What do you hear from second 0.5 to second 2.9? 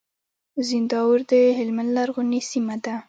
زينداور د هلمند لرغونې سيمه